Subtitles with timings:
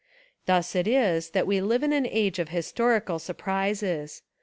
[0.47, 4.23] Thus it is that we live in an age of historical surprises.